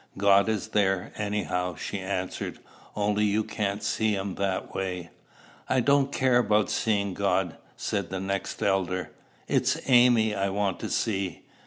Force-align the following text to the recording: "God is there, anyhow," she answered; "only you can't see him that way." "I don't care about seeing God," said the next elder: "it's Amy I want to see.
"God 0.17 0.49
is 0.49 0.69
there, 0.69 1.11
anyhow," 1.15 1.75
she 1.75 1.99
answered; 1.99 2.57
"only 2.95 3.23
you 3.23 3.43
can't 3.43 3.83
see 3.83 4.15
him 4.15 4.33
that 4.33 4.73
way." 4.73 5.11
"I 5.69 5.79
don't 5.79 6.11
care 6.11 6.39
about 6.39 6.71
seeing 6.71 7.13
God," 7.13 7.55
said 7.77 8.09
the 8.09 8.19
next 8.19 8.63
elder: 8.63 9.11
"it's 9.47 9.77
Amy 9.85 10.33
I 10.33 10.49
want 10.49 10.79
to 10.79 10.89
see. 10.89 11.43